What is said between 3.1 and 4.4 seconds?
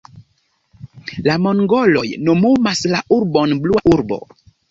urbon Blua urbo.